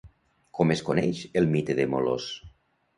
Com 0.59 0.73
es 0.77 0.81
coneix 0.89 1.23
el 1.43 1.51
mite 1.55 1.79
de 1.83 1.89
Molós? 1.95 2.31